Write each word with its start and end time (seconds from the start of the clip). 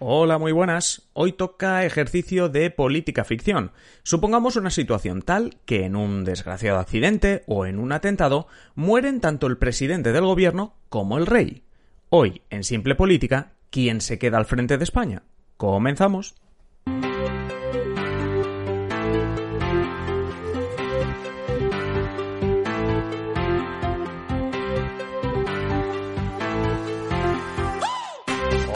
Hola, 0.00 0.38
muy 0.38 0.50
buenas. 0.50 1.08
Hoy 1.12 1.32
toca 1.32 1.84
ejercicio 1.84 2.48
de 2.48 2.68
política 2.70 3.22
ficción. 3.22 3.70
Supongamos 4.02 4.56
una 4.56 4.70
situación 4.70 5.22
tal 5.22 5.58
que 5.66 5.84
en 5.84 5.94
un 5.94 6.24
desgraciado 6.24 6.80
accidente 6.80 7.44
o 7.46 7.64
en 7.64 7.78
un 7.78 7.92
atentado 7.92 8.48
mueren 8.74 9.20
tanto 9.20 9.46
el 9.46 9.56
presidente 9.56 10.10
del 10.12 10.24
gobierno 10.24 10.74
como 10.88 11.16
el 11.16 11.26
rey. 11.26 11.62
Hoy, 12.08 12.42
en 12.50 12.64
Simple 12.64 12.96
Política, 12.96 13.52
¿quién 13.70 14.00
se 14.00 14.18
queda 14.18 14.36
al 14.36 14.46
frente 14.46 14.78
de 14.78 14.84
España? 14.84 15.22
Comenzamos. 15.56 16.34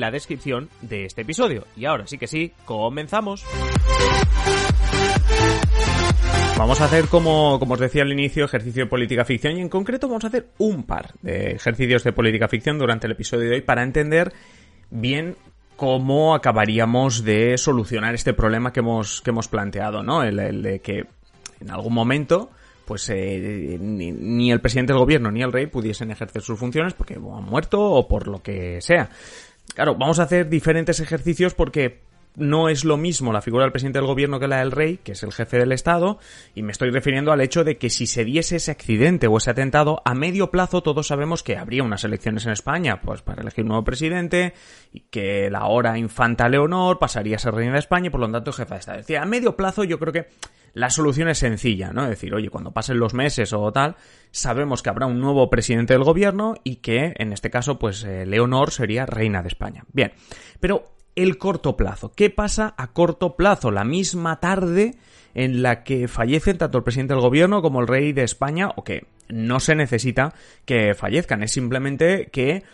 la 0.00 0.10
descripción 0.10 0.68
de 0.80 1.04
este 1.04 1.22
episodio. 1.22 1.66
Y 1.76 1.84
ahora 1.84 2.06
sí 2.06 2.18
que 2.18 2.26
sí, 2.26 2.52
comenzamos. 2.64 3.44
Vamos 6.58 6.80
a 6.80 6.84
hacer, 6.84 7.06
como, 7.06 7.58
como 7.58 7.74
os 7.74 7.80
decía 7.80 8.02
al 8.02 8.12
inicio, 8.12 8.44
ejercicio 8.44 8.84
de 8.84 8.90
política 8.90 9.24
ficción 9.24 9.56
y 9.56 9.60
en 9.60 9.68
concreto 9.68 10.08
vamos 10.08 10.24
a 10.24 10.26
hacer 10.26 10.48
un 10.58 10.82
par 10.82 11.12
de 11.22 11.52
ejercicios 11.52 12.04
de 12.04 12.12
política 12.12 12.48
ficción 12.48 12.78
durante 12.78 13.06
el 13.06 13.12
episodio 13.12 13.48
de 13.48 13.56
hoy 13.56 13.62
para 13.62 13.82
entender 13.82 14.32
bien 14.90 15.36
cómo 15.76 16.34
acabaríamos 16.34 17.24
de 17.24 17.56
solucionar 17.56 18.14
este 18.14 18.34
problema 18.34 18.72
que 18.72 18.80
hemos, 18.80 19.22
que 19.22 19.30
hemos 19.30 19.48
planteado, 19.48 20.02
¿no? 20.02 20.22
El, 20.22 20.62
de 20.62 20.80
que 20.80 21.06
en 21.60 21.70
algún 21.70 21.94
momento 21.94 22.50
pues 22.84 23.08
eh, 23.08 23.78
ni, 23.80 24.50
el 24.50 24.60
presidente 24.60 24.92
del 24.92 24.98
gobierno 24.98 25.30
ni 25.30 25.42
el 25.42 25.52
rey 25.52 25.68
pudiesen 25.68 26.10
ejercer 26.10 26.42
sus 26.42 26.58
funciones 26.58 26.92
porque 26.92 27.14
han 27.14 27.44
muerto 27.44 27.80
o 27.80 28.08
por 28.08 28.26
lo 28.26 28.42
que 28.42 28.80
sea. 28.80 29.08
Claro, 29.74 29.94
vamos 29.94 30.18
a 30.18 30.24
hacer 30.24 30.48
diferentes 30.48 31.00
ejercicios 31.00 31.54
porque 31.54 32.02
no 32.36 32.68
es 32.68 32.84
lo 32.84 32.96
mismo 32.96 33.32
la 33.32 33.42
figura 33.42 33.64
del 33.64 33.72
presidente 33.72 33.98
del 33.98 34.06
gobierno 34.06 34.38
que 34.40 34.48
la 34.48 34.58
del 34.58 34.70
rey, 34.70 34.98
que 34.98 35.12
es 35.12 35.22
el 35.22 35.32
jefe 35.32 35.58
del 35.58 35.72
Estado, 35.72 36.18
y 36.54 36.62
me 36.62 36.72
estoy 36.72 36.90
refiriendo 36.90 37.32
al 37.32 37.40
hecho 37.40 37.64
de 37.64 37.76
que 37.76 37.90
si 37.90 38.06
se 38.06 38.24
diese 38.24 38.56
ese 38.56 38.70
accidente 38.70 39.26
o 39.26 39.36
ese 39.36 39.50
atentado, 39.50 40.02
a 40.04 40.14
medio 40.14 40.50
plazo 40.50 40.82
todos 40.82 41.06
sabemos 41.06 41.42
que 41.42 41.56
habría 41.56 41.82
unas 41.82 42.04
elecciones 42.04 42.46
en 42.46 42.52
España, 42.52 43.00
pues 43.00 43.22
para 43.22 43.42
elegir 43.42 43.64
un 43.64 43.68
nuevo 43.68 43.84
presidente, 43.84 44.54
y 44.92 45.00
que 45.10 45.50
la 45.50 45.60
ahora 45.60 45.98
infanta 45.98 46.48
Leonor 46.48 46.98
pasaría 46.98 47.36
a 47.36 47.38
ser 47.38 47.54
reina 47.54 47.74
de 47.74 47.80
España 47.80 48.08
y 48.08 48.10
por 48.10 48.20
lo 48.20 48.30
tanto 48.30 48.52
jefa 48.52 48.74
de 48.74 48.80
Estado. 48.80 48.98
Es 48.98 49.06
decir, 49.06 49.18
a 49.18 49.26
medio 49.26 49.56
plazo 49.56 49.84
yo 49.84 49.98
creo 49.98 50.12
que 50.12 50.26
la 50.72 50.90
solución 50.90 51.28
es 51.28 51.38
sencilla, 51.38 51.92
¿no? 51.92 52.04
Es 52.04 52.10
decir, 52.10 52.34
oye, 52.34 52.48
cuando 52.48 52.72
pasen 52.72 52.98
los 52.98 53.14
meses 53.14 53.52
o 53.52 53.72
tal, 53.72 53.96
sabemos 54.30 54.82
que 54.82 54.90
habrá 54.90 55.06
un 55.06 55.20
nuevo 55.20 55.50
presidente 55.50 55.94
del 55.94 56.04
gobierno 56.04 56.54
y 56.62 56.76
que, 56.76 57.12
en 57.16 57.32
este 57.32 57.50
caso, 57.50 57.78
pues 57.78 58.04
eh, 58.04 58.24
Leonor 58.26 58.70
sería 58.70 59.06
reina 59.06 59.42
de 59.42 59.48
España. 59.48 59.84
Bien, 59.92 60.12
pero 60.60 60.84
el 61.16 61.38
corto 61.38 61.76
plazo. 61.76 62.12
¿Qué 62.14 62.30
pasa 62.30 62.74
a 62.76 62.88
corto 62.88 63.36
plazo? 63.36 63.70
La 63.70 63.84
misma 63.84 64.40
tarde 64.40 64.94
en 65.34 65.62
la 65.62 65.84
que 65.84 66.08
fallecen 66.08 66.58
tanto 66.58 66.78
el 66.78 66.84
presidente 66.84 67.14
del 67.14 67.22
gobierno 67.22 67.62
como 67.62 67.80
el 67.80 67.88
rey 67.88 68.12
de 68.12 68.24
España, 68.24 68.70
o 68.76 68.84
que 68.84 69.06
no 69.28 69.60
se 69.60 69.74
necesita 69.74 70.34
que 70.64 70.94
fallezcan, 70.94 71.42
es 71.42 71.52
simplemente 71.52 72.28
que 72.32 72.64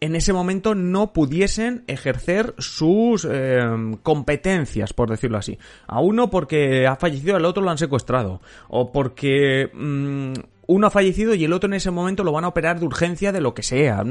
en 0.00 0.16
ese 0.16 0.32
momento 0.32 0.74
no 0.74 1.12
pudiesen 1.12 1.84
ejercer 1.86 2.54
sus 2.58 3.26
eh, 3.30 3.60
competencias, 4.02 4.92
por 4.92 5.08
decirlo 5.08 5.38
así. 5.38 5.58
A 5.86 6.00
uno 6.00 6.30
porque 6.30 6.86
ha 6.86 6.96
fallecido, 6.96 7.36
al 7.36 7.44
otro 7.44 7.62
lo 7.62 7.70
han 7.70 7.78
secuestrado. 7.78 8.42
O 8.68 8.92
porque 8.92 9.70
mmm, 9.72 10.34
uno 10.66 10.86
ha 10.86 10.90
fallecido 10.90 11.34
y 11.34 11.44
el 11.44 11.52
otro 11.52 11.68
en 11.68 11.74
ese 11.74 11.90
momento 11.90 12.24
lo 12.24 12.32
van 12.32 12.44
a 12.44 12.48
operar 12.48 12.80
de 12.80 12.86
urgencia 12.86 13.32
de 13.32 13.40
lo 13.40 13.54
que 13.54 13.62
sea. 13.62 14.04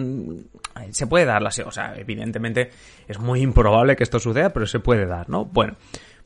Se 0.91 1.07
puede 1.07 1.25
dar 1.25 1.41
la... 1.41 1.49
O 1.65 1.71
sea, 1.71 1.95
evidentemente 1.97 2.69
es 3.07 3.19
muy 3.19 3.41
improbable 3.41 3.95
que 3.95 4.03
esto 4.03 4.19
suceda, 4.19 4.51
pero 4.51 4.65
se 4.65 4.79
puede 4.79 5.05
dar, 5.05 5.29
¿no? 5.29 5.45
Bueno, 5.45 5.75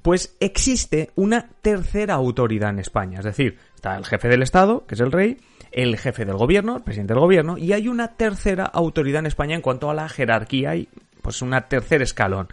pues 0.01 0.35
existe 0.39 1.11
una 1.15 1.49
tercera 1.61 2.13
autoridad 2.13 2.69
en 2.69 2.79
España. 2.79 3.19
Es 3.19 3.25
decir, 3.25 3.57
está 3.75 3.97
el 3.97 4.05
jefe 4.05 4.27
del 4.27 4.43
Estado, 4.43 4.85
que 4.85 4.95
es 4.95 5.01
el 5.01 5.11
rey, 5.11 5.37
el 5.71 5.97
jefe 5.97 6.25
del 6.25 6.37
gobierno, 6.37 6.77
el 6.77 6.83
presidente 6.83 7.13
del 7.13 7.21
gobierno, 7.21 7.57
y 7.57 7.73
hay 7.73 7.87
una 7.87 8.15
tercera 8.15 8.65
autoridad 8.65 9.19
en 9.19 9.25
España 9.25 9.55
en 9.55 9.61
cuanto 9.61 9.89
a 9.89 9.93
la 9.93 10.07
jerarquía 10.07 10.75
y 10.75 10.87
pues 11.21 11.41
una 11.41 11.67
tercer 11.67 12.01
escalón. 12.01 12.47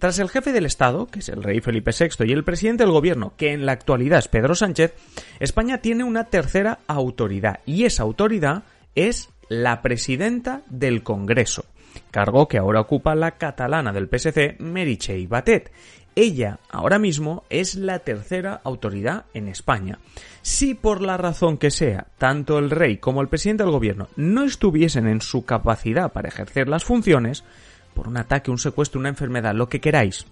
Tras 0.00 0.18
el 0.18 0.30
jefe 0.30 0.52
del 0.52 0.64
Estado, 0.64 1.06
que 1.08 1.18
es 1.18 1.28
el 1.28 1.42
rey 1.42 1.60
Felipe 1.60 1.90
VI, 1.92 2.24
y 2.26 2.32
el 2.32 2.42
presidente 2.42 2.84
del 2.84 2.92
gobierno, 2.92 3.34
que 3.36 3.52
en 3.52 3.66
la 3.66 3.72
actualidad 3.72 4.18
es 4.18 4.28
Pedro 4.28 4.54
Sánchez, 4.54 4.94
España 5.40 5.82
tiene 5.82 6.04
una 6.04 6.24
tercera 6.24 6.78
autoridad, 6.86 7.60
y 7.66 7.84
esa 7.84 8.02
autoridad 8.02 8.62
es 8.94 9.28
la 9.50 9.82
presidenta 9.82 10.62
del 10.70 11.02
Congreso, 11.02 11.66
cargo 12.10 12.48
que 12.48 12.56
ahora 12.56 12.80
ocupa 12.80 13.14
la 13.14 13.32
catalana 13.32 13.92
del 13.92 14.08
PSC, 14.08 14.56
Meritxell 14.58 15.28
Batet. 15.28 15.70
Ella, 16.16 16.60
ahora 16.70 16.98
mismo, 16.98 17.44
es 17.50 17.74
la 17.74 17.98
tercera 17.98 18.58
autoridad 18.64 19.26
en 19.34 19.48
España. 19.48 19.98
Si 20.40 20.72
por 20.72 21.02
la 21.02 21.18
razón 21.18 21.58
que 21.58 21.70
sea, 21.70 22.06
tanto 22.16 22.58
el 22.58 22.70
rey 22.70 22.96
como 22.96 23.20
el 23.20 23.28
presidente 23.28 23.64
del 23.64 23.72
gobierno 23.72 24.08
no 24.16 24.44
estuviesen 24.44 25.06
en 25.06 25.20
su 25.20 25.44
capacidad 25.44 26.10
para 26.10 26.28
ejercer 26.28 26.68
las 26.68 26.84
funciones, 26.84 27.44
por 28.00 28.08
un 28.08 28.16
ataque, 28.16 28.50
un 28.50 28.56
secuestro, 28.56 28.98
una 28.98 29.10
enfermedad, 29.10 29.54
lo 29.54 29.68
que 29.68 29.78
queráis, 29.78 30.24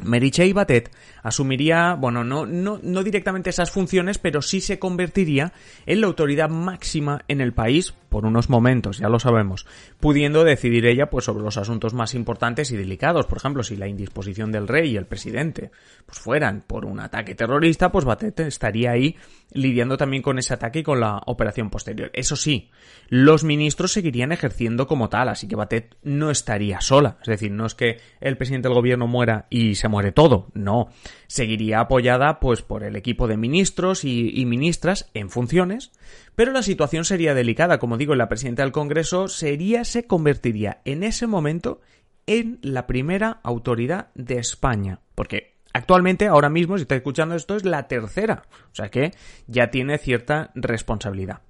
Meritxell 0.00 0.54
Batet 0.54 0.90
asumiría, 1.22 1.94
bueno, 1.94 2.24
no, 2.24 2.46
no, 2.46 2.78
no 2.82 3.02
directamente 3.02 3.50
esas 3.50 3.70
funciones, 3.70 4.18
pero 4.18 4.42
sí 4.42 4.60
se 4.60 4.78
convertiría 4.78 5.52
en 5.86 6.00
la 6.00 6.06
autoridad 6.06 6.50
máxima 6.50 7.22
en 7.28 7.40
el 7.40 7.52
país 7.52 7.94
por 8.14 8.26
unos 8.26 8.48
momentos, 8.48 8.98
ya 8.98 9.08
lo 9.08 9.18
sabemos, 9.18 9.66
pudiendo 9.98 10.44
decidir 10.44 10.86
ella 10.86 11.10
pues 11.10 11.24
sobre 11.24 11.42
los 11.42 11.56
asuntos 11.56 11.94
más 11.94 12.14
importantes 12.14 12.70
y 12.70 12.76
delicados, 12.76 13.26
por 13.26 13.38
ejemplo, 13.38 13.64
si 13.64 13.76
la 13.76 13.88
indisposición 13.88 14.52
del 14.52 14.68
rey 14.68 14.92
y 14.92 14.96
el 14.96 15.06
presidente 15.06 15.72
pues 16.06 16.20
fueran 16.20 16.62
por 16.64 16.84
un 16.84 17.00
ataque 17.00 17.34
terrorista, 17.34 17.90
pues 17.90 18.04
Batet 18.04 18.38
estaría 18.38 18.92
ahí 18.92 19.16
lidiando 19.52 19.96
también 19.96 20.22
con 20.22 20.38
ese 20.38 20.54
ataque 20.54 20.78
y 20.78 20.82
con 20.84 21.00
la 21.00 21.22
operación 21.26 21.70
posterior. 21.70 22.10
Eso 22.12 22.36
sí, 22.36 22.70
los 23.08 23.42
ministros 23.42 23.90
seguirían 23.90 24.30
ejerciendo 24.30 24.86
como 24.86 25.08
tal, 25.08 25.28
así 25.28 25.48
que 25.48 25.56
Batet 25.56 25.96
no 26.04 26.30
estaría 26.30 26.80
sola, 26.80 27.16
es 27.20 27.26
decir, 27.26 27.50
no 27.50 27.66
es 27.66 27.74
que 27.74 27.98
el 28.20 28.36
presidente 28.36 28.68
del 28.68 28.76
gobierno 28.76 29.08
muera 29.08 29.46
y 29.50 29.74
se 29.74 29.83
muere 29.88 30.12
todo, 30.12 30.48
no, 30.54 30.88
seguiría 31.26 31.80
apoyada 31.80 32.40
pues 32.40 32.62
por 32.62 32.84
el 32.84 32.96
equipo 32.96 33.26
de 33.26 33.36
ministros 33.36 34.04
y, 34.04 34.30
y 34.34 34.46
ministras 34.46 35.10
en 35.14 35.30
funciones, 35.30 35.92
pero 36.34 36.52
la 36.52 36.62
situación 36.62 37.04
sería 37.04 37.34
delicada, 37.34 37.78
como 37.78 37.96
digo, 37.96 38.14
la 38.14 38.28
presidenta 38.28 38.62
del 38.62 38.72
Congreso 38.72 39.28
sería, 39.28 39.84
se 39.84 40.06
convertiría 40.06 40.80
en 40.84 41.02
ese 41.02 41.26
momento 41.26 41.80
en 42.26 42.58
la 42.62 42.86
primera 42.86 43.40
autoridad 43.42 44.08
de 44.14 44.38
España. 44.38 45.00
Porque 45.14 45.56
actualmente, 45.72 46.26
ahora 46.26 46.48
mismo, 46.48 46.76
si 46.76 46.82
está 46.82 46.96
escuchando 46.96 47.34
esto, 47.34 47.56
es 47.56 47.64
la 47.64 47.88
tercera. 47.88 48.44
O 48.72 48.74
sea 48.74 48.90
que 48.90 49.12
ya 49.46 49.70
tiene 49.70 49.98
cierta 49.98 50.50
responsabilidad. 50.54 51.42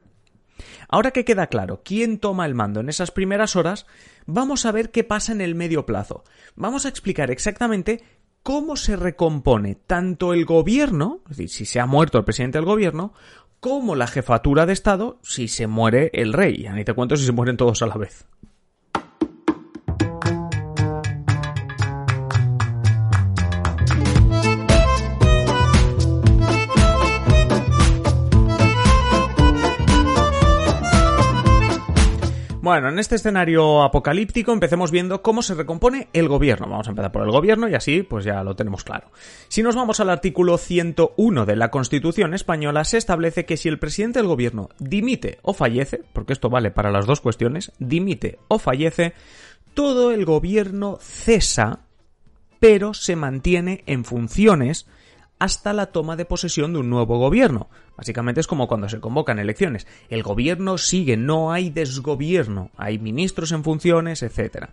Ahora 0.89 1.11
que 1.11 1.25
queda 1.25 1.49
claro 1.49 1.83
quién 1.84 2.19
toma 2.19 2.47
el 2.47 2.55
mando 2.55 2.81
en 2.81 2.89
esas 2.89 3.11
primeras 3.11 3.56
horas, 3.56 3.87
vamos 4.27 4.67
a 4.67 4.73
ver 4.73 4.91
qué 4.91 5.03
pasa 5.03 5.33
en 5.33 5.41
el 5.41 5.55
medio 5.55 5.87
plazo. 5.87 6.23
Vamos 6.55 6.87
a 6.87 6.89
explicar 6.89 7.31
exactamente 7.31 8.05
cómo 8.44 8.76
se 8.76 8.94
recompone 8.94 9.75
tanto 9.75 10.35
el 10.35 10.44
gobierno, 10.44 11.20
es 11.25 11.38
decir, 11.38 11.49
si 11.49 11.64
se 11.64 11.81
ha 11.81 11.87
muerto 11.87 12.19
el 12.19 12.25
presidente 12.25 12.58
del 12.58 12.67
gobierno, 12.67 13.12
como 13.58 13.96
la 13.96 14.06
jefatura 14.06 14.67
de 14.67 14.75
Estado 14.75 15.19
si 15.23 15.49
se 15.49 15.67
muere 15.67 16.11
el 16.12 16.35
rey. 16.35 16.62
Ya 16.62 16.75
ni 16.75 16.85
te 16.85 16.93
cuento 16.93 17.17
si 17.17 17.25
se 17.25 17.32
mueren 17.32 17.56
todos 17.56 17.81
a 17.82 17.87
la 17.87 17.96
vez. 17.96 18.26
Bueno, 32.64 32.88
en 32.88 32.99
este 32.99 33.16
escenario 33.16 33.82
apocalíptico 33.82 34.50
empecemos 34.50 34.90
viendo 34.90 35.20
cómo 35.20 35.43
se 35.43 35.52
recompone 35.52 36.08
el 36.14 36.28
gobierno. 36.28 36.66
Vamos 36.66 36.87
a 36.87 36.93
empezar 36.93 37.12
por 37.12 37.22
el 37.22 37.31
gobierno 37.31 37.69
y 37.69 37.75
así 37.75 38.02
pues 38.02 38.25
ya 38.25 38.43
lo 38.43 38.56
tenemos 38.56 38.84
claro. 38.84 39.11
Si 39.49 39.62
nos 39.62 39.76
vamos 39.76 40.00
al 40.00 40.08
artículo 40.08 40.56
101 40.56 41.44
de 41.44 41.56
la 41.56 41.70
Constitución 41.70 42.32
española, 42.32 42.87
se 42.87 42.96
establece 42.96 43.44
que 43.44 43.58
si 43.58 43.69
el 43.69 43.78
presidente 43.78 44.19
del 44.19 44.28
gobierno 44.28 44.70
dimite 44.78 45.40
o 45.43 45.52
fallece, 45.52 46.05
porque 46.14 46.32
esto 46.32 46.49
vale 46.49 46.70
para 46.70 46.90
las 46.90 47.05
dos 47.05 47.20
cuestiones, 47.20 47.70
dimite 47.78 48.38
o 48.49 48.58
fallece, 48.58 49.12
todo 49.75 50.10
el 50.10 50.25
gobierno 50.25 50.96
cesa 51.02 51.81
pero 52.60 52.94
se 52.94 53.14
mantiene 53.14 53.84
en 53.84 54.06
funciones 54.06 54.87
hasta 55.38 55.75
la 55.75 55.93
toma 55.93 56.17
de 56.17 56.25
posesión 56.25 56.72
de 56.72 56.78
un 56.78 56.88
nuevo 56.88 57.19
gobierno. 57.19 57.69
Básicamente 57.96 58.41
es 58.41 58.46
como 58.46 58.67
cuando 58.67 58.88
se 58.88 59.00
convocan 59.00 59.38
elecciones. 59.38 59.87
El 60.08 60.23
gobierno 60.23 60.79
sigue, 60.79 61.17
no 61.17 61.52
hay 61.52 61.70
desgobierno, 61.70 62.70
hay 62.76 62.99
ministros 62.99 63.52
en 63.52 63.64
funciones, 63.64 64.23
etc. 64.23 64.67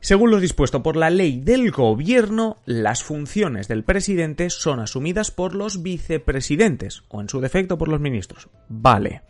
Según 0.00 0.30
lo 0.30 0.38
dispuesto 0.38 0.82
por 0.82 0.96
la 0.96 1.10
ley 1.10 1.40
del 1.40 1.70
gobierno, 1.70 2.58
las 2.66 3.02
funciones 3.02 3.66
del 3.66 3.82
presidente 3.82 4.50
son 4.50 4.80
asumidas 4.80 5.30
por 5.30 5.54
los 5.54 5.82
vicepresidentes, 5.82 7.02
o 7.08 7.20
en 7.20 7.28
su 7.28 7.40
defecto 7.40 7.78
por 7.78 7.88
los 7.88 8.00
ministros. 8.00 8.48
Vale. 8.68 9.22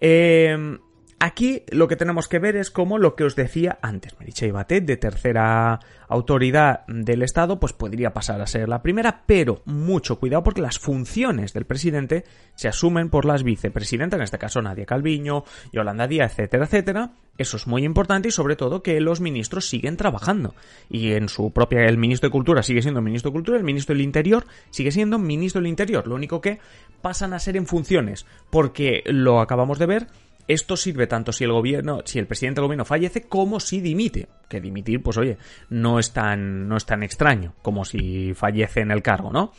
Eh, 0.00 0.78
Aquí 1.24 1.62
lo 1.70 1.86
que 1.86 1.94
tenemos 1.94 2.26
que 2.26 2.40
ver 2.40 2.56
es 2.56 2.72
como 2.72 2.98
lo 2.98 3.14
que 3.14 3.22
os 3.22 3.36
decía 3.36 3.78
antes, 3.80 4.18
Meritxell 4.18 4.50
Batet, 4.50 4.84
de 4.84 4.96
tercera 4.96 5.78
autoridad 6.08 6.84
del 6.88 7.22
Estado, 7.22 7.60
pues 7.60 7.72
podría 7.72 8.12
pasar 8.12 8.40
a 8.40 8.46
ser 8.48 8.68
la 8.68 8.82
primera, 8.82 9.22
pero 9.24 9.62
mucho 9.64 10.18
cuidado 10.18 10.42
porque 10.42 10.60
las 10.60 10.80
funciones 10.80 11.52
del 11.52 11.64
presidente 11.64 12.24
se 12.56 12.66
asumen 12.66 13.08
por 13.08 13.24
las 13.24 13.44
vicepresidentas, 13.44 14.18
en 14.18 14.24
este 14.24 14.38
caso 14.38 14.60
Nadia 14.62 14.84
Calviño, 14.84 15.44
Yolanda 15.72 16.08
Díaz, 16.08 16.32
etcétera, 16.32 16.64
etcétera. 16.64 17.12
Eso 17.38 17.56
es 17.56 17.68
muy 17.68 17.84
importante 17.84 18.26
y 18.26 18.32
sobre 18.32 18.56
todo 18.56 18.82
que 18.82 19.00
los 19.00 19.20
ministros 19.20 19.68
siguen 19.68 19.96
trabajando. 19.96 20.56
Y 20.90 21.12
en 21.12 21.28
su 21.28 21.52
propia, 21.52 21.84
el 21.84 21.98
ministro 21.98 22.28
de 22.28 22.32
Cultura 22.32 22.64
sigue 22.64 22.82
siendo 22.82 23.00
ministro 23.00 23.30
de 23.30 23.34
Cultura, 23.34 23.58
el 23.58 23.64
ministro 23.64 23.94
del 23.94 24.02
Interior 24.02 24.44
sigue 24.70 24.90
siendo 24.90 25.20
ministro 25.20 25.60
del 25.60 25.68
Interior. 25.68 26.08
Lo 26.08 26.16
único 26.16 26.40
que 26.40 26.58
pasan 27.00 27.32
a 27.32 27.38
ser 27.38 27.56
en 27.56 27.66
funciones, 27.66 28.26
porque 28.50 29.04
lo 29.06 29.40
acabamos 29.40 29.78
de 29.78 29.86
ver, 29.86 30.08
esto 30.48 30.76
sirve 30.76 31.06
tanto 31.06 31.32
si 31.32 31.44
el 31.44 31.52
gobierno, 31.52 32.00
si 32.04 32.18
el 32.18 32.26
presidente 32.26 32.60
del 32.60 32.66
gobierno 32.66 32.84
fallece, 32.84 33.22
como 33.22 33.60
si 33.60 33.80
dimite. 33.80 34.28
Que 34.48 34.60
dimitir, 34.60 35.02
pues 35.02 35.16
oye, 35.16 35.38
no 35.70 35.98
es 35.98 36.12
tan, 36.12 36.68
no 36.68 36.76
es 36.76 36.84
tan 36.84 37.02
extraño 37.02 37.54
como 37.62 37.84
si 37.84 38.34
fallece 38.34 38.80
en 38.80 38.90
el 38.90 39.02
cargo, 39.02 39.32
¿no? 39.32 39.52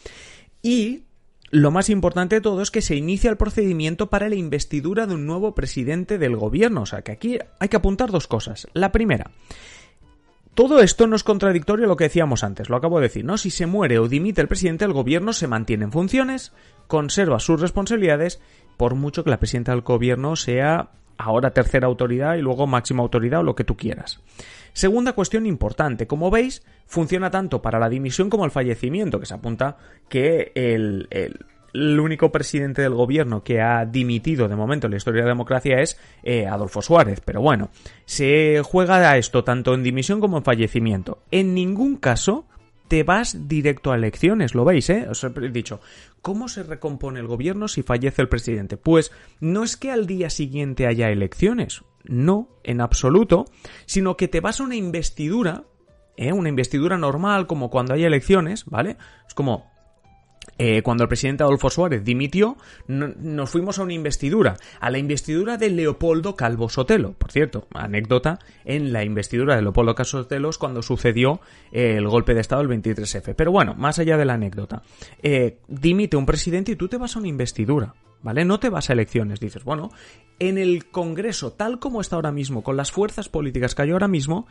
Y 0.62 1.04
lo 1.52 1.72
más 1.72 1.90
importante 1.90 2.36
de 2.36 2.42
todo 2.42 2.62
es 2.62 2.72
que 2.72 2.82
se 2.82 2.96
inicia 2.96 3.30
el 3.30 3.38
procedimiento 3.38 4.10
para 4.10 4.30
la 4.30 4.36
investidura 4.36 5.06
de 5.06 5.16
un 5.16 5.26
nuevo 5.26 5.54
presidente 5.54 6.18
del 6.18 6.36
gobierno. 6.36 6.82
O 6.82 6.86
sea 6.86 7.02
que 7.02 7.12
aquí 7.12 7.38
hay 7.60 7.70
que 7.70 7.78
apuntar 7.78 8.12
dos 8.12 8.28
cosas. 8.28 8.68
La 8.74 8.92
primera, 8.92 9.32
todo 10.54 10.82
esto 10.82 11.08
no 11.08 11.16
es 11.16 11.24
contradictorio 11.24 11.86
a 11.86 11.88
lo 11.88 11.96
que 11.96 12.06
decíamos 12.06 12.44
antes, 12.44 12.70
lo 12.70 12.76
acabo 12.76 13.00
de 13.00 13.08
decir, 13.08 13.26
¿no? 13.26 13.38
Si 13.38 13.50
se 13.50 13.66
muere 13.66 13.98
o 13.98 14.08
dimite 14.08 14.42
el 14.42 14.48
presidente, 14.48 14.86
el 14.86 14.94
gobierno 14.94 15.34
se 15.34 15.48
mantiene 15.48 15.86
en 15.86 15.92
funciones, 15.92 16.54
conserva 16.88 17.40
sus 17.40 17.60
responsabilidades 17.60 18.42
por 18.78 18.96
mucho 18.96 19.24
que 19.24 19.30
la 19.30 19.40
presidenta 19.40 19.72
del 19.72 19.82
gobierno 19.82 20.36
sea 20.36 20.90
ahora 21.18 21.52
tercera 21.52 21.88
autoridad 21.88 22.36
y 22.36 22.42
luego 22.42 22.68
máxima 22.68 23.04
autoridad 23.04 23.42
o 23.42 23.44
lo 23.44 23.56
que 23.56 23.64
tú 23.64 23.78
quieras. 23.78 24.22
Segunda 24.74 25.14
cuestión 25.14 25.46
importante, 25.46 26.08
como 26.08 26.32
veis, 26.32 26.64
funciona 26.88 27.30
tanto 27.30 27.62
para 27.62 27.80
la 27.80 27.90
dimisión 27.90 28.30
como 28.30 28.46
el 28.46 28.52
fallecimiento, 28.52 29.20
que 29.20 29.28
se 29.28 29.36
apunta 29.36 29.78
que 30.10 30.52
el, 30.56 31.08
único 32.00 32.32
presidente 32.32 32.82
del 32.82 32.96
gobierno 32.96 33.44
que 33.44 33.62
ha 33.62 33.86
dimitido 33.86 34.48
de 34.48 34.56
momento 34.56 34.88
en 34.88 34.92
la 34.92 34.98
historia 34.98 35.22
de 35.22 35.28
la 35.28 35.34
democracia 35.34 35.80
es 35.80 36.00
eh, 36.24 36.48
Adolfo 36.48 36.82
Suárez. 36.82 37.22
Pero 37.24 37.42
bueno, 37.42 37.70
se 38.06 38.62
juega 38.64 39.12
a 39.12 39.18
esto 39.18 39.44
tanto 39.44 39.76
en 39.76 39.84
dimisión 39.84 40.20
como 40.20 40.38
en 40.38 40.44
fallecimiento. 40.44 41.20
En 41.30 41.54
ningún 41.54 41.98
caso 41.98 42.46
te 42.94 43.02
vas 43.02 43.48
directo 43.48 43.92
a 43.92 43.96
elecciones, 43.96 44.54
lo 44.54 44.66
veis, 44.66 44.88
¿eh? 44.92 45.08
Os 45.10 45.24
he 45.24 45.50
dicho, 45.50 45.82
¿cómo 46.22 46.48
se 46.48 46.62
recompone 46.62 47.20
el 47.20 47.26
gobierno 47.26 47.68
si 47.68 47.82
fallece 47.82 48.22
el 48.22 48.30
presidente? 48.30 48.78
Pues 48.78 49.12
no 49.40 49.64
es 49.64 49.78
que 49.78 49.90
al 49.90 50.06
día 50.06 50.30
siguiente 50.30 50.86
haya 50.86 51.10
elecciones, 51.10 51.82
no, 52.04 52.50
en 52.64 52.82
absoluto, 52.82 53.46
sino 53.88 54.16
que 54.16 54.28
te 54.28 54.42
vas 54.42 54.60
a 54.60 54.66
una 54.66 54.76
investidura, 54.76 55.64
¿eh? 56.18 56.34
Una 56.34 56.50
investidura 56.50 57.00
normal, 57.00 57.48
como 57.48 57.72
cuando 57.72 57.96
hay 57.96 58.04
elecciones, 58.04 58.66
¿vale? 58.66 58.98
Es 59.28 59.34
como, 59.34 59.73
eh, 60.58 60.82
cuando 60.84 61.04
el 61.04 61.08
presidente 61.08 61.44
Adolfo 61.44 61.70
Suárez 61.70 62.04
dimitió, 62.04 62.58
nos 62.88 63.50
fuimos 63.50 63.80
a 63.80 63.84
una 63.84 63.94
investidura, 63.94 64.58
a 64.80 64.90
la 64.90 64.98
investidura 64.98 65.58
de 65.58 65.70
Leopoldo 65.70 66.36
Calvo 66.36 66.70
Sotelo. 66.70 67.14
Por 67.14 67.32
cierto, 67.32 67.68
anécdota, 67.74 68.40
en 68.66 68.94
la 68.94 69.04
investidura 69.04 69.56
de 69.56 69.64
Leopoldo 69.64 69.96
Calvo 69.96 70.10
Sotelo 70.10 70.50
es 70.50 70.58
cuando 70.58 70.82
sucedió 70.82 71.40
eh, 71.72 71.96
el 71.98 72.08
golpe 72.08 72.34
de 72.34 72.42
Estado 72.42 72.64
del 72.64 72.82
23F. 72.82 73.34
Pero 73.36 73.52
bueno, 73.52 73.74
más 73.76 74.00
allá 74.00 74.18
de 74.18 74.26
la 74.26 74.36
anécdota, 74.36 74.84
eh, 75.22 75.58
dimite 75.68 76.18
un 76.18 76.26
presidente 76.26 76.74
y 76.74 76.76
tú 76.76 76.88
te 76.88 76.98
vas 76.98 77.16
a 77.16 77.20
una 77.20 77.28
investidura. 77.28 77.96
¿Vale? 78.22 78.46
No 78.46 78.58
te 78.58 78.70
vas 78.70 78.90
a 78.90 78.94
elecciones. 78.94 79.42
Dices, 79.42 79.66
bueno, 79.66 79.92
en 80.40 80.58
el 80.58 80.86
Congreso, 80.86 81.52
tal 81.52 81.80
como 81.80 82.00
está 82.00 82.16
ahora 82.16 82.32
mismo, 82.32 82.64
con 82.64 82.78
las 82.78 82.90
fuerzas 82.90 83.28
políticas 83.28 83.76
que 83.76 83.82
hay 83.82 83.92
ahora 83.92 84.08
mismo, 84.08 84.48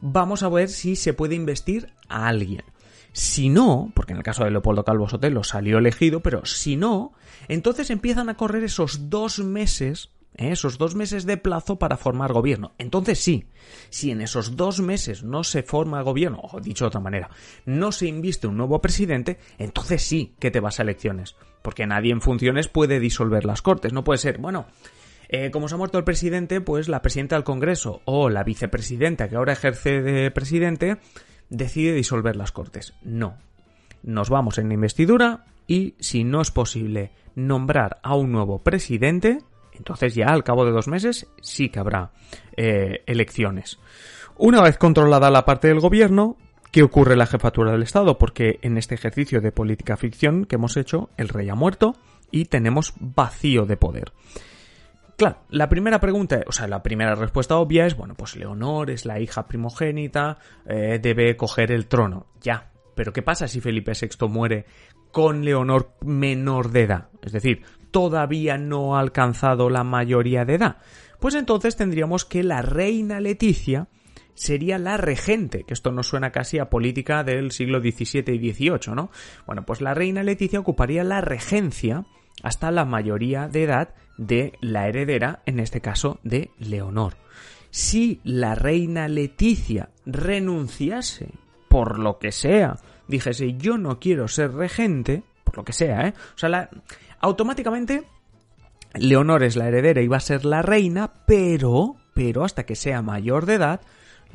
vamos 0.00 0.44
a 0.44 0.48
ver 0.48 0.68
si 0.68 0.94
se 0.94 1.12
puede 1.12 1.34
investir 1.34 1.88
a 2.08 2.28
alguien. 2.28 2.62
Si 3.12 3.48
no, 3.48 3.90
porque 3.94 4.12
en 4.12 4.18
el 4.18 4.24
caso 4.24 4.44
de 4.44 4.50
Leopoldo 4.50 4.84
Calvo 4.84 5.08
Sotelo 5.08 5.42
salió 5.42 5.78
elegido, 5.78 6.20
pero 6.20 6.46
si 6.46 6.76
no, 6.76 7.12
entonces 7.48 7.90
empiezan 7.90 8.28
a 8.28 8.36
correr 8.36 8.62
esos 8.62 9.10
dos 9.10 9.40
meses, 9.40 10.10
¿eh? 10.36 10.52
esos 10.52 10.78
dos 10.78 10.94
meses 10.94 11.26
de 11.26 11.36
plazo 11.36 11.78
para 11.78 11.96
formar 11.96 12.32
gobierno. 12.32 12.72
Entonces 12.78 13.18
sí, 13.18 13.46
si 13.88 14.12
en 14.12 14.20
esos 14.20 14.56
dos 14.56 14.80
meses 14.80 15.24
no 15.24 15.42
se 15.42 15.62
forma 15.62 16.02
gobierno, 16.02 16.40
o 16.52 16.60
dicho 16.60 16.84
de 16.84 16.88
otra 16.88 17.00
manera, 17.00 17.30
no 17.66 17.90
se 17.90 18.06
inviste 18.06 18.46
un 18.46 18.56
nuevo 18.56 18.80
presidente, 18.80 19.38
entonces 19.58 20.02
sí 20.02 20.34
que 20.38 20.50
te 20.50 20.60
vas 20.60 20.78
a 20.78 20.82
elecciones. 20.82 21.36
Porque 21.62 21.86
nadie 21.86 22.12
en 22.12 22.20
funciones 22.20 22.68
puede 22.68 23.00
disolver 23.00 23.44
las 23.44 23.60
cortes. 23.60 23.92
No 23.92 24.02
puede 24.02 24.18
ser, 24.18 24.38
bueno, 24.38 24.66
eh, 25.28 25.50
como 25.50 25.68
se 25.68 25.74
ha 25.74 25.78
muerto 25.78 25.98
el 25.98 26.04
presidente, 26.04 26.60
pues 26.60 26.88
la 26.88 27.02
presidenta 27.02 27.36
del 27.36 27.44
Congreso 27.44 28.00
o 28.04 28.30
la 28.30 28.44
vicepresidenta 28.44 29.28
que 29.28 29.36
ahora 29.36 29.52
ejerce 29.52 30.00
de 30.00 30.30
presidente 30.30 30.96
decide 31.50 31.92
disolver 31.92 32.36
las 32.36 32.52
Cortes. 32.52 32.94
No. 33.02 33.36
Nos 34.02 34.30
vamos 34.30 34.58
en 34.58 34.72
investidura 34.72 35.44
y 35.66 35.94
si 36.00 36.24
no 36.24 36.40
es 36.40 36.50
posible 36.50 37.12
nombrar 37.34 37.98
a 38.02 38.14
un 38.14 38.32
nuevo 38.32 38.60
presidente, 38.60 39.38
entonces 39.72 40.14
ya 40.14 40.26
al 40.26 40.44
cabo 40.44 40.64
de 40.64 40.72
dos 40.72 40.88
meses 40.88 41.26
sí 41.42 41.68
que 41.68 41.78
habrá 41.78 42.12
eh, 42.56 43.02
elecciones. 43.06 43.78
Una 44.36 44.62
vez 44.62 44.78
controlada 44.78 45.30
la 45.30 45.44
parte 45.44 45.68
del 45.68 45.80
gobierno, 45.80 46.36
¿qué 46.70 46.82
ocurre 46.82 47.16
la 47.16 47.26
jefatura 47.26 47.72
del 47.72 47.82
Estado? 47.82 48.16
Porque 48.16 48.58
en 48.62 48.78
este 48.78 48.94
ejercicio 48.94 49.40
de 49.40 49.52
política 49.52 49.96
ficción 49.96 50.46
que 50.46 50.56
hemos 50.56 50.76
hecho, 50.76 51.10
el 51.18 51.28
rey 51.28 51.50
ha 51.50 51.54
muerto 51.54 51.94
y 52.30 52.46
tenemos 52.46 52.94
vacío 52.98 53.66
de 53.66 53.76
poder. 53.76 54.12
Claro, 55.20 55.36
la 55.50 55.68
primera 55.68 56.00
pregunta, 56.00 56.40
o 56.46 56.52
sea, 56.52 56.66
la 56.66 56.82
primera 56.82 57.14
respuesta 57.14 57.58
obvia 57.58 57.84
es, 57.84 57.94
bueno, 57.94 58.14
pues 58.14 58.36
Leonor 58.36 58.90
es 58.90 59.04
la 59.04 59.20
hija 59.20 59.46
primogénita, 59.46 60.38
eh, 60.64 60.98
debe 60.98 61.36
coger 61.36 61.72
el 61.72 61.88
trono. 61.88 62.28
Ya, 62.40 62.70
pero 62.94 63.12
¿qué 63.12 63.20
pasa 63.20 63.46
si 63.46 63.60
Felipe 63.60 63.92
VI 63.92 64.28
muere 64.28 64.64
con 65.12 65.44
Leonor 65.44 65.92
menor 66.00 66.70
de 66.70 66.84
edad? 66.84 67.08
Es 67.20 67.32
decir, 67.32 67.64
todavía 67.90 68.56
no 68.56 68.96
ha 68.96 69.00
alcanzado 69.00 69.68
la 69.68 69.84
mayoría 69.84 70.46
de 70.46 70.54
edad. 70.54 70.78
Pues 71.18 71.34
entonces 71.34 71.76
tendríamos 71.76 72.24
que 72.24 72.42
la 72.42 72.62
reina 72.62 73.20
Leticia 73.20 73.88
sería 74.32 74.78
la 74.78 74.96
regente, 74.96 75.64
que 75.64 75.74
esto 75.74 75.92
nos 75.92 76.06
suena 76.06 76.32
casi 76.32 76.58
a 76.58 76.70
política 76.70 77.24
del 77.24 77.50
siglo 77.50 77.80
XVII 77.80 78.24
y 78.36 78.52
XVIII, 78.54 78.94
¿no? 78.94 79.10
Bueno, 79.44 79.66
pues 79.66 79.82
la 79.82 79.92
reina 79.92 80.22
Leticia 80.22 80.60
ocuparía 80.60 81.04
la 81.04 81.20
regencia 81.20 82.06
hasta 82.42 82.70
la 82.70 82.84
mayoría 82.84 83.48
de 83.48 83.64
edad 83.64 83.94
de 84.16 84.52
la 84.60 84.88
heredera, 84.88 85.42
en 85.46 85.60
este 85.60 85.80
caso 85.80 86.18
de 86.22 86.50
Leonor. 86.58 87.16
Si 87.70 88.20
la 88.24 88.54
reina 88.54 89.08
Leticia 89.08 89.90
renunciase, 90.04 91.30
por 91.68 91.98
lo 91.98 92.18
que 92.18 92.32
sea, 92.32 92.78
dijese 93.06 93.54
yo 93.54 93.78
no 93.78 94.00
quiero 94.00 94.28
ser 94.28 94.52
regente, 94.52 95.22
por 95.44 95.58
lo 95.58 95.64
que 95.64 95.72
sea, 95.72 96.08
¿eh? 96.08 96.14
O 96.34 96.38
sea, 96.38 96.68
automáticamente 97.20 98.04
Leonor 98.94 99.44
es 99.44 99.56
la 99.56 99.68
heredera 99.68 100.02
y 100.02 100.08
va 100.08 100.16
a 100.16 100.20
ser 100.20 100.44
la 100.44 100.62
reina, 100.62 101.12
pero, 101.26 101.96
pero 102.14 102.44
hasta 102.44 102.64
que 102.64 102.74
sea 102.74 103.02
mayor 103.02 103.46
de 103.46 103.54
edad, 103.54 103.80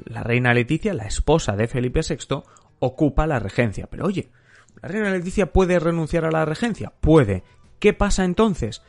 la 0.05 0.23
reina 0.23 0.53
Leticia, 0.53 0.93
la 0.93 1.05
esposa 1.05 1.55
de 1.55 1.67
Felipe 1.67 2.01
VI, 2.07 2.43
ocupa 2.79 3.27
la 3.27 3.39
regencia. 3.39 3.87
Pero 3.87 4.05
oye, 4.05 4.29
¿la 4.81 4.87
reina 4.87 5.09
Leticia 5.09 5.51
puede 5.51 5.79
renunciar 5.79 6.25
a 6.25 6.31
la 6.31 6.45
regencia? 6.45 6.93
Puede. 7.01 7.43
¿Qué 7.85 7.93
pasa 7.93 8.25
entonces? 8.25 8.81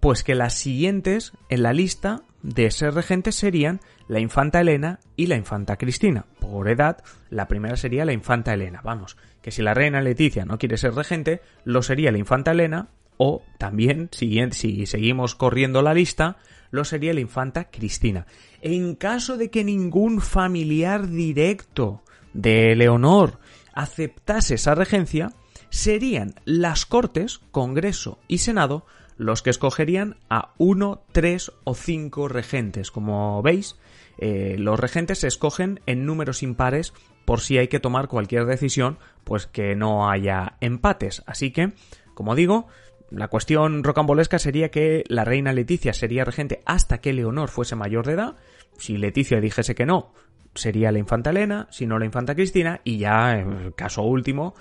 Pues 0.00 0.24
que 0.24 0.34
las 0.34 0.54
siguientes 0.54 1.34
en 1.50 1.62
la 1.62 1.72
lista 1.72 2.22
de 2.42 2.68
ser 2.72 2.94
regentes 2.94 3.36
serían 3.36 3.78
la 4.08 4.18
infanta 4.18 4.60
Elena 4.60 4.98
y 5.14 5.28
la 5.28 5.36
infanta 5.36 5.76
Cristina. 5.76 6.26
Por 6.40 6.68
edad, 6.68 7.00
la 7.28 7.46
primera 7.46 7.76
sería 7.76 8.04
la 8.04 8.12
infanta 8.12 8.52
Elena. 8.52 8.80
Vamos, 8.82 9.16
que 9.40 9.52
si 9.52 9.62
la 9.62 9.72
reina 9.72 10.00
Leticia 10.00 10.46
no 10.46 10.58
quiere 10.58 10.78
ser 10.78 10.94
regente, 10.94 11.42
lo 11.62 11.80
sería 11.82 12.10
la 12.10 12.18
infanta 12.18 12.50
Elena 12.50 12.88
o 13.18 13.44
también, 13.56 14.08
si, 14.10 14.36
si 14.50 14.84
seguimos 14.84 15.36
corriendo 15.36 15.80
la 15.80 15.94
lista, 15.94 16.38
lo 16.72 16.84
sería 16.84 17.14
la 17.14 17.20
infanta 17.20 17.70
Cristina. 17.70 18.26
En 18.62 18.96
caso 18.96 19.36
de 19.36 19.48
que 19.48 19.62
ningún 19.62 20.20
familiar 20.20 21.08
directo 21.08 22.02
de 22.32 22.74
Leonor 22.74 23.38
aceptase 23.74 24.56
esa 24.56 24.74
regencia, 24.74 25.30
serían 25.70 26.34
las 26.44 26.86
Cortes, 26.86 27.40
Congreso 27.50 28.18
y 28.28 28.38
Senado 28.38 28.84
los 29.16 29.42
que 29.42 29.50
escogerían 29.50 30.16
a 30.30 30.54
uno, 30.56 31.02
tres 31.12 31.52
o 31.64 31.74
cinco 31.74 32.28
regentes. 32.28 32.90
Como 32.90 33.42
veis, 33.42 33.76
eh, 34.16 34.56
los 34.58 34.80
regentes 34.80 35.18
se 35.18 35.28
escogen 35.28 35.80
en 35.84 36.06
números 36.06 36.42
impares 36.42 36.94
por 37.26 37.40
si 37.40 37.58
hay 37.58 37.68
que 37.68 37.80
tomar 37.80 38.08
cualquier 38.08 38.46
decisión, 38.46 38.98
pues 39.24 39.46
que 39.46 39.76
no 39.76 40.10
haya 40.10 40.56
empates. 40.60 41.22
Así 41.26 41.50
que, 41.50 41.72
como 42.14 42.34
digo, 42.34 42.68
la 43.10 43.28
cuestión 43.28 43.84
rocambolesca 43.84 44.38
sería 44.38 44.70
que 44.70 45.04
la 45.08 45.24
reina 45.24 45.52
Leticia 45.52 45.92
sería 45.92 46.24
regente 46.24 46.62
hasta 46.64 47.02
que 47.02 47.12
Leonor 47.12 47.50
fuese 47.50 47.76
mayor 47.76 48.06
de 48.06 48.14
edad. 48.14 48.36
Si 48.78 48.96
Leticia 48.96 49.38
dijese 49.40 49.74
que 49.74 49.84
no, 49.84 50.14
sería 50.54 50.92
la 50.92 50.98
infanta 50.98 51.28
Elena, 51.28 51.68
si 51.70 51.86
no 51.86 51.98
la 51.98 52.06
infanta 52.06 52.34
Cristina, 52.34 52.80
y 52.84 52.96
ya, 52.98 53.38
en 53.38 53.72
caso 53.72 54.02
último, 54.02 54.54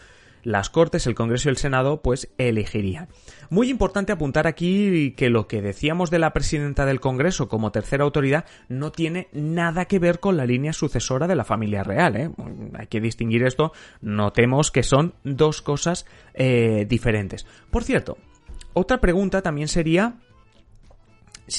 las 0.43 0.69
Cortes, 0.69 1.07
el 1.07 1.15
Congreso 1.15 1.49
y 1.49 1.51
el 1.51 1.57
Senado, 1.57 2.01
pues 2.01 2.29
elegirían. 2.37 3.07
Muy 3.49 3.69
importante 3.69 4.11
apuntar 4.11 4.47
aquí 4.47 5.13
que 5.17 5.29
lo 5.29 5.47
que 5.47 5.61
decíamos 5.61 6.09
de 6.11 6.19
la 6.19 6.33
presidenta 6.33 6.85
del 6.85 6.99
Congreso 6.99 7.49
como 7.49 7.71
tercera 7.71 8.03
autoridad 8.03 8.45
no 8.67 8.91
tiene 8.91 9.27
nada 9.31 9.85
que 9.85 9.99
ver 9.99 10.19
con 10.19 10.37
la 10.37 10.45
línea 10.45 10.73
sucesora 10.73 11.27
de 11.27 11.35
la 11.35 11.45
familia 11.45 11.83
real. 11.83 12.15
¿eh? 12.15 12.29
Hay 12.77 12.87
que 12.87 13.01
distinguir 13.01 13.43
esto. 13.43 13.71
Notemos 14.01 14.71
que 14.71 14.83
son 14.83 15.13
dos 15.23 15.61
cosas 15.61 16.05
eh, 16.33 16.85
diferentes. 16.87 17.45
Por 17.71 17.83
cierto, 17.83 18.17
otra 18.73 19.01
pregunta 19.01 19.41
también 19.41 19.67
sería 19.67 20.15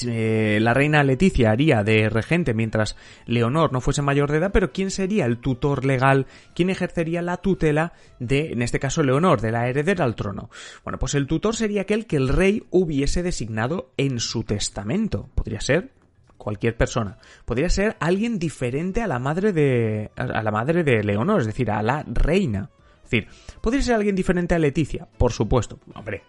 la 0.04 0.74
reina 0.74 1.02
Leticia 1.02 1.50
haría 1.50 1.82
de 1.82 2.08
regente 2.08 2.54
mientras 2.54 2.96
Leonor 3.26 3.72
no 3.72 3.80
fuese 3.80 4.02
mayor 4.02 4.30
de 4.30 4.38
edad, 4.38 4.52
pero 4.52 4.72
¿quién 4.72 4.90
sería 4.90 5.26
el 5.26 5.38
tutor 5.38 5.84
legal? 5.84 6.26
¿Quién 6.54 6.70
ejercería 6.70 7.22
la 7.22 7.38
tutela 7.38 7.92
de, 8.18 8.52
en 8.52 8.62
este 8.62 8.78
caso, 8.78 9.02
Leonor, 9.02 9.40
de 9.40 9.52
la 9.52 9.68
heredera 9.68 10.04
al 10.04 10.14
trono? 10.14 10.50
Bueno, 10.84 10.98
pues 10.98 11.14
el 11.14 11.26
tutor 11.26 11.56
sería 11.56 11.82
aquel 11.82 12.06
que 12.06 12.16
el 12.16 12.28
rey 12.28 12.64
hubiese 12.70 13.22
designado 13.22 13.92
en 13.96 14.20
su 14.20 14.44
testamento. 14.44 15.28
Podría 15.34 15.60
ser 15.60 15.92
cualquier 16.36 16.76
persona. 16.76 17.18
Podría 17.44 17.68
ser 17.68 17.96
alguien 18.00 18.38
diferente 18.38 19.02
a 19.02 19.06
la 19.06 19.18
madre 19.18 19.52
de 19.52 20.10
a 20.16 20.42
la 20.42 20.50
madre 20.50 20.82
de 20.82 21.04
Leonor, 21.04 21.40
es 21.40 21.46
decir, 21.46 21.70
a 21.70 21.82
la 21.82 22.02
reina. 22.02 22.70
Es 23.04 23.10
decir, 23.10 23.28
podría 23.60 23.82
ser 23.82 23.94
alguien 23.96 24.14
diferente 24.14 24.54
a 24.54 24.58
Leticia, 24.58 25.06
por 25.18 25.32
supuesto. 25.32 25.78
Hombre, 25.94 26.22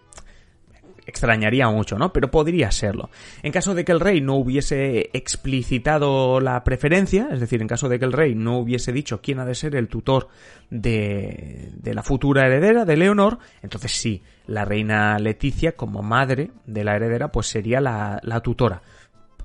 extrañaría 1.06 1.68
mucho, 1.68 1.98
¿no? 1.98 2.12
Pero 2.12 2.30
podría 2.30 2.70
serlo. 2.70 3.10
En 3.42 3.52
caso 3.52 3.74
de 3.74 3.84
que 3.84 3.92
el 3.92 4.00
rey 4.00 4.20
no 4.20 4.36
hubiese 4.36 5.10
explicitado 5.12 6.40
la 6.40 6.62
preferencia, 6.64 7.28
es 7.32 7.40
decir, 7.40 7.60
en 7.60 7.68
caso 7.68 7.88
de 7.88 7.98
que 7.98 8.04
el 8.04 8.12
rey 8.12 8.34
no 8.34 8.58
hubiese 8.58 8.92
dicho 8.92 9.20
quién 9.20 9.40
ha 9.40 9.44
de 9.44 9.54
ser 9.54 9.74
el 9.74 9.88
tutor 9.88 10.28
de, 10.70 11.70
de 11.74 11.94
la 11.94 12.02
futura 12.02 12.46
heredera, 12.46 12.84
de 12.84 12.96
Leonor, 12.96 13.38
entonces 13.62 13.92
sí, 13.92 14.22
la 14.46 14.64
reina 14.64 15.18
Leticia, 15.18 15.72
como 15.72 16.02
madre 16.02 16.50
de 16.66 16.84
la 16.84 16.96
heredera, 16.96 17.32
pues 17.32 17.46
sería 17.46 17.80
la, 17.80 18.20
la 18.22 18.40
tutora 18.40 18.82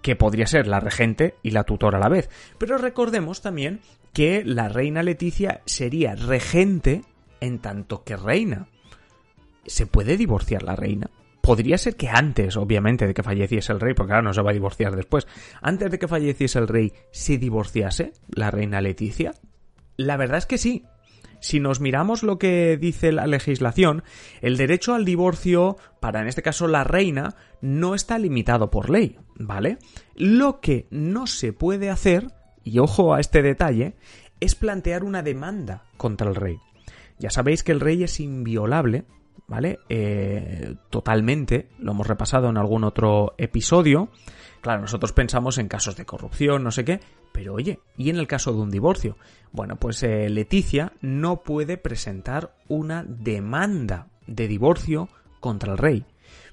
que 0.01 0.15
podría 0.15 0.47
ser 0.47 0.67
la 0.67 0.79
regente 0.79 1.35
y 1.43 1.51
la 1.51 1.63
tutora 1.63 1.97
a 1.97 2.01
la 2.01 2.09
vez. 2.09 2.29
Pero 2.57 2.77
recordemos 2.77 3.41
también 3.41 3.81
que 4.13 4.43
la 4.45 4.69
reina 4.69 5.03
Leticia 5.03 5.61
sería 5.65 6.15
regente 6.15 7.03
en 7.41 7.59
tanto 7.59 8.03
que 8.03 8.15
reina. 8.15 8.67
¿Se 9.65 9.85
puede 9.85 10.15
divorciar 10.15 10.63
la 10.63 10.75
reina? 10.75 11.09
Podría 11.47 11.77
ser 11.77 11.95
que 11.95 12.09
antes, 12.09 12.57
obviamente, 12.57 13.07
de 13.07 13.13
que 13.13 13.23
falleciese 13.23 13.71
el 13.71 13.79
rey, 13.79 13.93
porque 13.93 14.11
ahora 14.11 14.21
no 14.21 14.33
se 14.33 14.41
va 14.41 14.49
a 14.51 14.53
divorciar 14.53 14.97
después, 14.97 15.27
antes 15.61 15.89
de 15.89 15.97
que 15.97 16.09
falleciese 16.09 16.59
el 16.59 16.67
rey, 16.67 16.91
se 17.11 17.37
divorciase 17.37 18.11
la 18.27 18.51
reina 18.51 18.81
Leticia? 18.81 19.33
La 19.95 20.17
verdad 20.17 20.39
es 20.39 20.45
que 20.45 20.57
sí. 20.57 20.83
Si 21.39 21.61
nos 21.61 21.79
miramos 21.79 22.21
lo 22.21 22.37
que 22.37 22.75
dice 22.75 23.13
la 23.13 23.27
legislación, 23.27 24.03
el 24.41 24.57
derecho 24.57 24.93
al 24.93 25.05
divorcio, 25.05 25.77
para 26.01 26.19
en 26.19 26.27
este 26.27 26.41
caso 26.41 26.67
la 26.67 26.83
reina, 26.83 27.37
no 27.61 27.95
está 27.95 28.19
limitado 28.19 28.69
por 28.69 28.89
ley, 28.89 29.17
¿vale? 29.37 29.77
Lo 30.15 30.59
que 30.59 30.87
no 30.91 31.27
se 31.27 31.53
puede 31.53 31.89
hacer, 31.89 32.27
y 32.65 32.79
ojo 32.79 33.13
a 33.13 33.21
este 33.21 33.41
detalle, 33.41 33.95
es 34.41 34.55
plantear 34.55 35.05
una 35.05 35.23
demanda 35.23 35.85
contra 35.95 36.27
el 36.27 36.35
rey. 36.35 36.57
Ya 37.19 37.29
sabéis 37.29 37.63
que 37.63 37.71
el 37.71 37.79
rey 37.79 38.03
es 38.03 38.19
inviolable 38.19 39.05
¿vale? 39.47 39.79
Eh, 39.89 40.75
totalmente, 40.89 41.69
lo 41.79 41.91
hemos 41.91 42.07
repasado 42.07 42.49
en 42.49 42.57
algún 42.57 42.83
otro 42.83 43.33
episodio. 43.37 44.09
Claro, 44.61 44.81
nosotros 44.81 45.13
pensamos 45.13 45.57
en 45.57 45.67
casos 45.67 45.95
de 45.95 46.05
corrupción, 46.05 46.63
no 46.63 46.71
sé 46.71 46.83
qué, 46.83 46.99
pero 47.31 47.53
oye, 47.53 47.79
¿y 47.97 48.09
en 48.09 48.17
el 48.17 48.27
caso 48.27 48.51
de 48.53 48.59
un 48.59 48.71
divorcio? 48.71 49.17
Bueno, 49.51 49.75
pues 49.77 50.01
eh, 50.03 50.29
Leticia 50.29 50.93
no 51.01 51.41
puede 51.43 51.77
presentar 51.77 52.55
una 52.67 53.03
demanda 53.03 54.07
de 54.25 54.47
divorcio 54.47 55.09
contra 55.39 55.71
el 55.71 55.77
rey. 55.77 56.05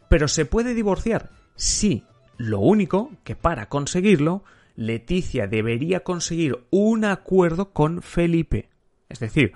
Pero 0.09 0.29
se 0.29 0.45
puede 0.45 0.75
divorciar, 0.75 1.31
sí. 1.57 2.05
Lo 2.37 2.59
único 2.61 3.13
que 3.23 3.37
para 3.37 3.69
conseguirlo, 3.69 4.43
Leticia 4.77 5.47
debería 5.47 6.01
conseguir 6.01 6.65
un 6.71 7.05
acuerdo 7.05 7.73
con 7.73 8.03
Felipe. 8.03 8.69
Es 9.09 9.21
decir, 9.21 9.53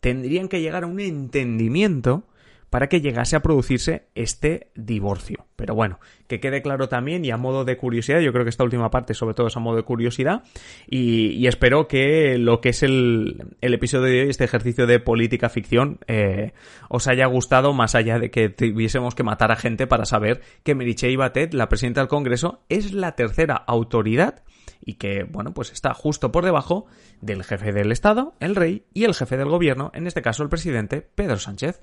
tendrían 0.00 0.48
que 0.48 0.60
llegar 0.60 0.84
a 0.84 0.86
un 0.86 1.00
entendimiento 1.00 2.24
para 2.70 2.88
que 2.88 3.00
llegase 3.00 3.36
a 3.36 3.40
producirse 3.40 4.06
este 4.14 4.70
divorcio. 4.74 5.46
Pero 5.56 5.74
bueno, 5.74 5.98
que 6.28 6.40
quede 6.40 6.62
claro 6.62 6.88
también 6.88 7.24
y 7.24 7.30
a 7.30 7.36
modo 7.36 7.64
de 7.64 7.76
curiosidad, 7.76 8.20
yo 8.20 8.32
creo 8.32 8.44
que 8.44 8.50
esta 8.50 8.64
última 8.64 8.90
parte 8.90 9.12
sobre 9.12 9.34
todo 9.34 9.48
es 9.48 9.56
a 9.56 9.60
modo 9.60 9.76
de 9.76 9.82
curiosidad 9.82 10.44
y, 10.88 11.46
espero 11.46 11.88
que 11.88 12.38
lo 12.38 12.60
que 12.60 12.68
es 12.68 12.82
el, 12.84 13.56
episodio 13.60 14.04
de 14.04 14.22
hoy, 14.22 14.30
este 14.30 14.44
ejercicio 14.44 14.86
de 14.86 15.00
política 15.00 15.48
ficción, 15.48 15.98
eh, 16.06 16.52
os 16.88 17.08
haya 17.08 17.26
gustado 17.26 17.72
más 17.72 17.94
allá 17.96 18.18
de 18.20 18.30
que 18.30 18.48
tuviésemos 18.48 19.14
que 19.16 19.24
matar 19.24 19.50
a 19.50 19.56
gente 19.56 19.88
para 19.88 20.04
saber 20.04 20.40
que 20.62 20.76
Merichey 20.76 21.16
Batet, 21.16 21.52
la 21.54 21.68
presidenta 21.68 22.00
del 22.00 22.08
Congreso, 22.08 22.62
es 22.68 22.92
la 22.92 23.16
tercera 23.16 23.56
autoridad 23.56 24.44
y 24.80 24.94
que, 24.94 25.24
bueno, 25.24 25.52
pues 25.52 25.72
está 25.72 25.92
justo 25.92 26.30
por 26.32 26.44
debajo 26.44 26.86
del 27.20 27.42
jefe 27.42 27.72
del 27.72 27.92
Estado, 27.92 28.34
el 28.40 28.56
rey, 28.56 28.86
y 28.94 29.04
el 29.04 29.14
jefe 29.14 29.36
del 29.36 29.48
gobierno, 29.48 29.90
en 29.94 30.06
este 30.06 30.22
caso 30.22 30.42
el 30.42 30.48
presidente 30.48 31.02
Pedro 31.02 31.38
Sánchez. 31.38 31.82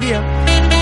día. 0.01 0.80